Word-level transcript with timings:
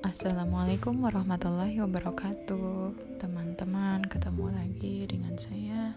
Assalamualaikum 0.00 1.04
warahmatullahi 1.04 1.76
wabarakatuh. 1.84 3.20
Teman-teman 3.20 4.00
ketemu 4.08 4.48
lagi 4.48 5.04
dengan 5.04 5.36
saya. 5.36 5.92